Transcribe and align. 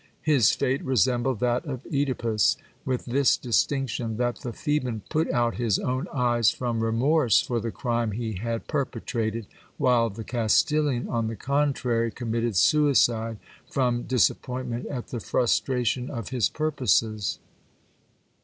His 0.23 0.49
fate 0.49 0.83
resembled 0.83 1.39
that 1.41 1.63
of 1.65 1.83
CEdipus, 1.83 2.57
with 2.85 3.05
this 3.05 3.37
distinction; 3.37 4.17
that 4.17 4.37
the 4.37 4.51
Theban 4.51 5.03
put 5.11 5.29
out 5.29 5.57
his 5.57 5.77
own 5.77 6.07
eyes 6.11 6.49
from 6.49 6.79
remorse 6.83 7.39
for 7.39 7.59
the 7.59 7.69
crime 7.69 8.13
he 8.13 8.33
had 8.33 8.65
per 8.65 8.83
petrated, 8.83 9.45
while 9.77 10.09
the 10.09 10.23
Castilian, 10.23 11.07
on 11.07 11.27
the 11.27 11.35
contrary, 11.35 12.09
committed 12.09 12.55
suicide 12.55 13.37
from 13.69 14.05
disap 14.05 14.41
pointment 14.41 14.87
at 14.87 15.09
the 15.09 15.19
frustration 15.19 16.09
of 16.09 16.29
his 16.29 16.49
purposes. 16.49 17.37